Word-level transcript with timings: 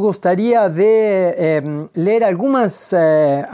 gostaria 0.00 0.68
de 0.68 0.82
eh, 0.82 1.62
ler 1.94 2.24
algumas, 2.24 2.92
eh, 2.92 3.46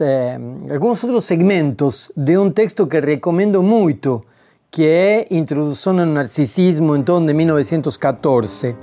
eh, 0.00 0.38
alguns 0.72 1.04
outros 1.04 1.24
segmentos 1.24 2.10
de 2.16 2.36
um 2.38 2.50
texto 2.50 2.86
que 2.86 3.00
recomendo 3.00 3.62
muito, 3.62 4.24
que 4.70 4.86
é 4.86 5.26
Introdução 5.30 5.98
ao 5.98 6.06
Narcisismo, 6.06 6.96
de 6.98 7.34
1914. 7.34 8.76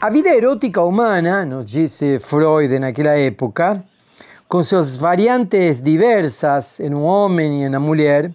A 0.00 0.10
vida 0.10 0.28
erótica 0.28 0.82
humana, 0.82 1.46
nos 1.46 1.64
disse 1.64 2.18
Freud 2.18 2.78
naquela 2.78 3.16
época, 3.16 3.82
com 4.54 4.62
suas 4.62 4.96
variantes 4.96 5.82
diversas 5.82 6.78
em 6.78 6.94
um 6.94 7.02
homem 7.02 7.64
e 7.64 7.68
na 7.68 7.80
mulher, 7.80 8.32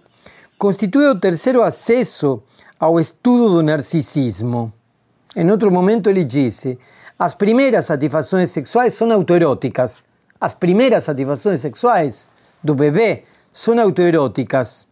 constitui 0.58 1.08
o 1.08 1.18
terceiro 1.18 1.64
acesso 1.64 2.44
ao 2.78 3.00
estudo 3.00 3.48
do 3.48 3.64
narcisismo. 3.64 4.74
Em 5.34 5.50
outro 5.50 5.72
momento 5.72 6.10
ele 6.10 6.26
disse: 6.26 6.78
as 7.18 7.34
primeiras 7.34 7.86
satisfações 7.86 8.52
sexuais 8.52 8.94
são 8.96 9.10
autoeróticas. 9.14 10.04
As 10.42 10.54
primeiras 10.54 11.06
satisfações 11.06 11.62
sexuais 11.62 12.30
do 12.62 12.76
bebê 12.76 13.24
são 13.54 13.80
autoeróticas. 13.80 14.86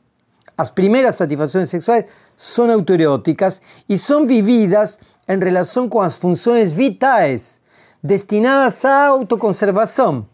As 0.57 0.69
primeiras 0.69 1.17
satisfações 1.17 1.69
sexuais 1.69 2.05
são 2.37 2.71
autoeróticas 2.71 3.61
e 3.89 3.97
são 3.97 4.25
vividas 4.25 4.97
em 5.27 5.37
relação 5.37 5.89
com 5.89 5.99
as 5.99 6.17
funções 6.17 6.71
vitais 6.71 7.59
destinadas 8.01 8.85
à 8.85 9.07
autoconservação. 9.07 10.25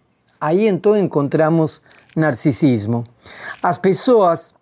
Aí 0.43 0.67
então 0.67 0.97
encontramos 0.97 1.81
narcisismo. 2.17 3.05
As 3.61 3.77
pessoas 3.77 4.53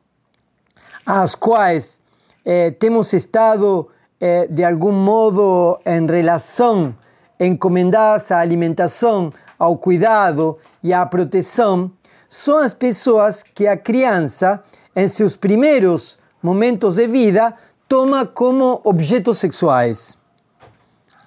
às 1.04 1.34
quais 1.34 2.00
eh, 2.46 2.70
temos 2.70 3.12
estado 3.14 3.90
eh, 4.20 4.46
de 4.48 4.64
algum 4.64 4.92
modo 4.92 5.80
em 5.84 6.06
relação 6.06 6.96
encomendadas 7.40 8.32
à 8.32 8.38
alimentação, 8.38 9.34
ao 9.58 9.76
cuidado 9.76 10.60
e 10.84 10.94
à 10.94 11.04
proteção, 11.04 11.90
são 12.30 12.60
as 12.60 12.76
pessoas 12.76 13.42
que 13.42 13.66
a 13.66 13.76
criança, 13.76 14.62
em 14.96 15.08
seus 15.08 15.36
primeiros 15.36 16.20
momentos 16.44 16.98
de 16.98 17.08
vida, 17.08 17.56
toma 17.90 18.24
como 18.28 18.82
objetos 18.84 19.40
sexuais. 19.40 20.16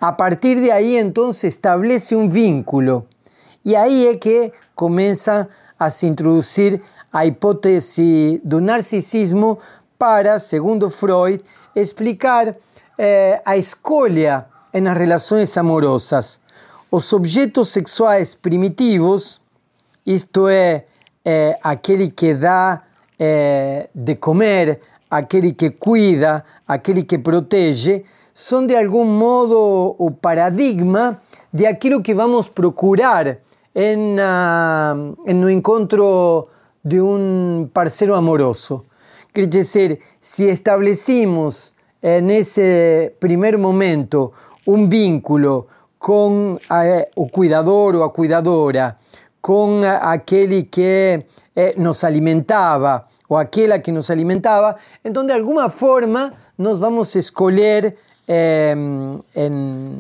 A 0.01 0.13
partir 0.13 0.61
de 0.61 0.71
aí, 0.71 0.97
então, 0.97 1.33
se 1.33 1.49
estabelece 1.49 2.15
um 2.15 2.29
vínculo. 2.29 3.09
E 3.65 3.75
aí 3.75 4.07
é 4.09 4.17
que 4.17 4.53
começa 4.75 5.49
a 5.79 5.89
se 5.89 6.07
introduzir 6.07 6.83
a 7.13 7.25
hipótese 7.25 8.41
do 8.45 8.61
narcisismo 8.61 9.59
para, 9.99 10.39
segundo 10.39 10.91
Freud, 10.91 11.43
explicar 11.75 12.55
eh, 12.99 13.41
a 13.45 13.57
escolha 13.57 14.47
nas 14.75 14.99
relações 14.99 15.57
amorosas. 15.57 16.41
Os 16.91 17.13
objetos 17.13 17.71
sexuais 17.71 18.35
primitivos, 18.35 19.41
isto 20.05 20.47
é, 20.49 20.85
é 21.25 21.55
que 22.15 22.35
dá 22.35 22.83
é, 23.19 23.89
de 23.95 24.17
comer, 24.17 24.81
aquele 25.11 25.53
que 25.53 25.71
cuida, 25.71 26.45
aquele 26.67 27.03
que 27.03 27.19
protege, 27.19 28.05
são 28.33 28.67
de 28.67 28.77
algum 28.77 29.05
modo 29.05 29.95
o 29.99 30.11
paradigma 30.11 31.21
de 31.53 31.67
aquilo 31.67 32.03
que 32.03 32.13
vamos 32.13 32.49
procurar 32.49 33.39
em, 33.75 34.17
uh, 34.17 35.35
no 35.35 35.51
encontro 35.51 36.49
de 36.85 37.01
um 37.01 37.69
parceiro 37.73 38.15
amoroso. 38.15 38.85
Quer 39.33 39.47
dizer, 39.47 39.99
se 40.21 40.45
estabelecimos 40.45 41.75
eh, 42.01 42.21
nesse 42.21 43.13
primeiro 43.19 43.59
momento 43.59 44.33
um 44.67 44.89
vínculo 44.89 45.67
com 45.99 46.59
a, 46.69 46.83
o 47.17 47.29
cuidador 47.29 47.97
ou 47.97 48.05
a 48.05 48.11
cuidadora, 48.11 48.97
com 49.41 49.81
aquele 50.03 50.63
que 50.63 51.25
eh, 51.57 51.75
nos 51.77 52.05
alimentava 52.05 53.07
ou 53.29 53.37
aquela 53.39 53.79
que 53.79 53.91
nos 53.91 54.11
alimentava, 54.11 54.77
então 55.03 55.25
de 55.25 55.33
alguma 55.33 55.69
forma 55.69 56.33
nós 56.59 56.79
vamos 56.79 57.15
escolher 57.15 57.97
eh, 58.29 58.75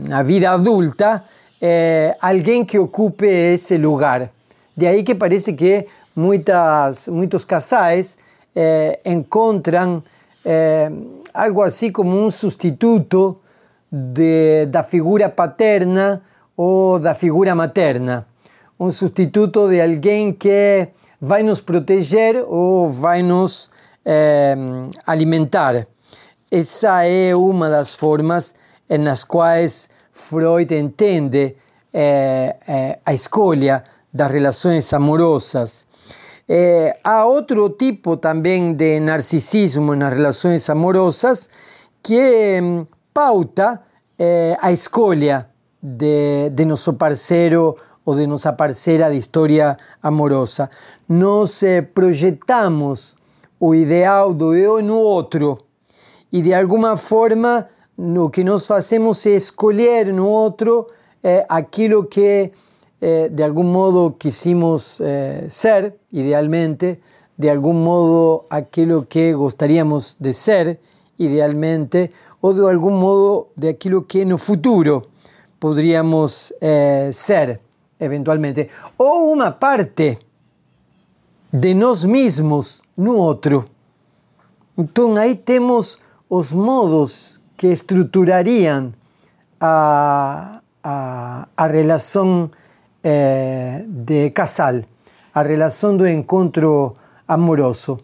na 0.07 0.23
vida 0.23 0.51
adulta 0.51 1.25
eh, 1.67 2.15
alguém 2.21 2.63
que 2.63 2.79
ocupe 2.79 3.25
esse 3.25 3.79
lugar. 3.79 4.31
De 4.77 4.87
aí 4.87 5.03
que 5.03 5.15
parece 5.15 5.55
que 5.55 5.87
muitas, 6.15 7.09
muitos 7.09 7.47
casais 7.47 8.19
eh, 8.55 9.01
encontram 9.07 10.03
eh, 10.45 10.93
algo 11.33 11.63
assim 11.63 11.91
como 11.91 12.23
um 12.23 12.31
substituto 12.31 13.41
de, 13.91 14.67
da 14.67 14.83
figura 14.83 15.31
paterna 15.31 16.21
ou 16.55 16.99
da 16.99 17.15
figura 17.15 17.55
materna. 17.55 18.27
Um 18.79 18.91
substituto 18.91 19.67
de 19.71 19.81
alguém 19.81 20.35
que 20.35 20.89
vai 21.19 21.43
nos 21.43 21.63
proteger 21.63 22.45
ou 22.47 22.91
vai 22.91 23.23
nos 23.23 23.71
eh, 24.05 24.55
alimentar. 25.07 25.87
Essa 26.51 27.07
é 27.07 27.35
uma 27.35 27.71
das 27.71 27.95
formas 27.95 28.55
nas 28.87 29.25
quais 29.25 29.89
Freud 30.15 30.73
entende 30.73 31.57
eh, 31.93 32.57
eh, 32.69 32.99
a 33.05 33.13
escolha 33.13 33.83
das 34.13 34.31
relações 34.31 34.93
amorosas. 34.95 35.89
Eh, 36.49 36.97
há 37.03 37.25
tipo 37.77 38.17
também 38.19 38.75
de 38.75 39.01
narcisismo 39.01 39.97
nas 39.97 40.13
relações 40.13 40.71
amorosas 40.71 41.51
que 42.01 42.61
hum, 42.63 42.87
pauta 43.13 43.83
a 44.61 44.71
escolha 44.71 45.51
de, 45.83 46.49
de 46.51 46.65
nosso 46.65 46.93
parceiro 46.95 47.77
ou 48.05 48.15
de 48.15 48.29
nossa 48.29 48.53
parceira 48.53 49.11
de 49.11 49.17
história 49.17 49.77
amorosa. 50.01 50.71
Nós 51.09 51.63
projetamos 51.93 53.17
o 53.59 53.75
ideal 53.75 54.33
do 54.33 54.55
eu 54.55 54.81
no 54.81 54.97
outro 54.97 55.59
de 56.41 56.55
alguma 56.55 56.97
forma 56.97 57.67
o 57.97 58.31
que 58.31 58.43
nós 58.43 58.67
fazemos 58.67 59.25
é 59.27 59.31
escolher 59.31 60.13
no 60.13 60.29
outro 60.29 60.87
eh, 61.23 61.47
aquilo 61.49 62.05
que 62.05 62.53
eh, 63.01 63.29
de 63.29 63.43
algum 63.43 63.65
modo 63.65 64.17
quisimos 64.19 64.99
eh, 65.01 65.47
ser, 65.49 65.97
idealmente, 66.11 67.01
de 67.37 67.51
algum 67.51 67.75
modo 67.75 68.47
aquilo 68.49 69.05
que 69.05 69.35
gostaríamos 69.35 70.17
de 70.19 70.33
ser, 70.33 70.81
idealmente, 71.19 72.11
ou 72.41 72.55
de 72.55 72.61
algum 72.61 72.93
modo 72.93 73.49
de 73.57 73.69
aquilo 73.69 74.03
que 74.03 74.25
no 74.25 74.39
futuro 74.39 75.03
poderíamos 75.59 76.53
eh, 76.61 77.11
ser, 77.13 77.61
eventualmente, 78.01 78.69
ou 78.97 79.33
uma 79.33 79.51
parte 79.51 80.19
de 81.53 81.75
nós 81.75 82.05
mesmos 82.05 82.83
no 82.97 83.17
outro. 83.17 83.67
Então 84.79 85.15
aí 85.17 85.35
temos 85.35 85.99
os 86.29 86.53
modos 86.53 87.41
que 87.57 87.69
estruturariam 87.69 88.93
a, 89.61 90.61
a, 90.83 91.67
relação 91.67 92.51
eh, 93.03 93.85
de 93.89 94.31
casal, 94.31 94.83
a 95.35 95.43
relação 95.43 95.97
do 95.97 96.07
encontro 96.07 96.95
amoroso. 97.27 97.99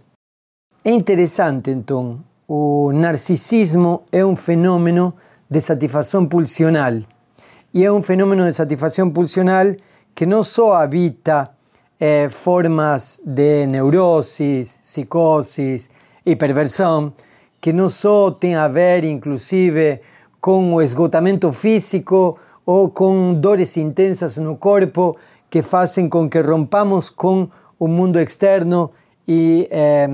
É 0.85 0.91
interessante, 0.91 1.71
então, 1.71 2.21
o 2.49 2.91
narcisismo 2.93 4.03
é 4.11 4.25
um 4.25 4.35
fenômeno 4.35 5.15
de 5.49 5.61
satisfação 5.61 6.27
pulsional. 6.27 6.95
E 7.73 7.85
é 7.85 7.93
um 7.93 8.03
fenômeno 8.03 8.45
de 8.45 8.53
satisfação 8.53 9.11
pulsional 9.11 9.67
que 10.15 10.27
não 10.27 10.43
só 10.43 10.75
habita 10.75 11.51
eh, 12.01 12.29
formas 12.29 13.23
de 13.25 13.67
neurosis, 13.67 14.79
psicoses 14.79 15.91
e 16.25 16.35
perversão, 16.35 17.13
que 17.61 17.73
não 17.73 17.89
só 17.89 18.31
tem 18.31 18.55
a 18.55 18.67
ver, 18.69 19.05
inclusive, 19.05 20.01
com 20.41 20.75
o 20.75 20.81
esgotamento 20.81 21.53
físico 21.53 22.39
ou 22.65 22.89
com 22.89 23.35
dores 23.35 23.77
intensas 23.77 24.37
no 24.39 24.57
corpo 24.57 25.17
que 25.51 25.61
fazem 25.63 26.09
com 26.09 26.29
que 26.29 26.41
rompamos 26.41 27.11
com 27.11 27.49
o 27.79 27.89
mundo 27.89 28.19
externo 28.19 28.91
e 29.27 29.69
eh, 29.71 30.09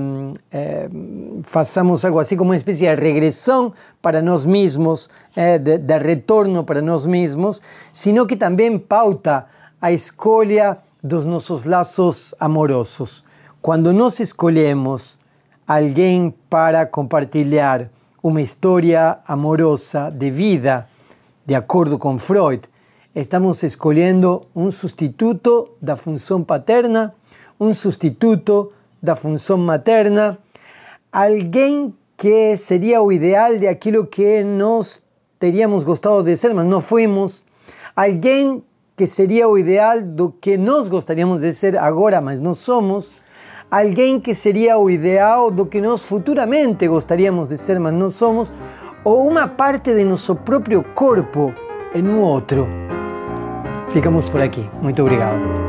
algo 2.05 2.19
assim 2.19 2.37
como 2.37 2.51
uma 2.51 2.55
espécie 2.55 2.81
de 2.81 2.95
regressão 2.95 3.73
para 4.01 4.21
nós 4.21 4.45
mesmos, 4.45 5.09
eh, 5.35 5.57
de, 5.57 5.77
de, 5.77 5.97
retorno 5.97 6.63
para 6.63 6.81
nós 6.81 7.05
mesmos, 7.05 7.61
sino 7.91 8.27
que 8.27 8.35
também 8.35 8.77
pauta 8.77 9.45
a 9.81 9.91
escolha 9.91 10.77
dos 11.03 11.25
nossos 11.25 11.65
laços 11.65 12.35
amorosos. 12.39 13.23
Quando 13.61 13.91
nós 13.91 14.19
escolhemos 14.19 15.17
alguém 15.67 16.33
para 16.49 16.85
compartilhar 16.85 17.89
uma 18.23 18.41
história 18.41 19.19
amorosa 19.27 20.09
de 20.09 20.31
vida, 20.31 20.87
de 21.45 21.53
acordo 21.53 21.97
com 21.99 22.17
Freud, 22.17 22.61
estamos 23.13 23.61
escolhendo 23.63 24.45
um 24.55 24.71
substituto 24.71 25.69
da 25.81 25.97
função 25.97 26.41
paterna, 26.41 27.13
um 27.59 27.73
substituto 27.73 28.71
da 29.03 29.15
função 29.15 29.57
materna, 29.57 30.37
alguém 31.11 31.93
que 32.15 32.55
seria 32.55 33.01
o 33.01 33.11
ideal 33.11 33.57
de 33.57 33.67
aquilo 33.67 34.07
que 34.07 34.43
nós 34.43 35.01
teríamos 35.37 35.83
gostado 35.83 36.23
de 36.23 36.37
ser, 36.37 36.53
mas 36.53 36.65
não 36.65 36.79
fomos, 36.79 37.43
alguém 37.93 38.63
que 38.95 39.05
seria 39.05 39.47
o 39.49 39.57
ideal 39.57 40.01
do 40.01 40.31
que 40.31 40.57
nós 40.57 40.87
gostaríamos 40.87 41.41
de 41.41 41.53
ser 41.53 41.77
agora, 41.77 42.21
mas 42.21 42.39
não 42.39 42.55
somos, 42.55 43.13
alguém 43.69 44.19
que 44.19 44.33
seria 44.33 44.77
o 44.77 44.89
ideal 44.89 45.51
do 45.51 45.65
que 45.65 45.81
nós 45.81 46.03
futuramente 46.03 46.87
gostaríamos 46.87 47.49
de 47.49 47.57
ser, 47.57 47.79
mas 47.79 47.93
não 47.93 48.09
somos, 48.09 48.51
ou 49.03 49.27
uma 49.27 49.47
parte 49.47 49.93
de 49.93 50.03
nosso 50.03 50.35
próprio 50.35 50.83
corpo 50.83 51.53
em 51.93 52.07
um 52.07 52.19
outro. 52.19 52.67
Ficamos 53.87 54.29
por 54.29 54.41
aqui. 54.41 54.69
Muito 54.81 55.01
obrigado. 55.01 55.66